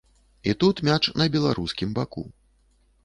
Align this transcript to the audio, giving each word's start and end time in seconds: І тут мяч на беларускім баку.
І 0.49 0.53
тут 0.63 0.81
мяч 0.87 0.99
на 1.23 1.27
беларускім 1.35 1.93
баку. 1.99 2.27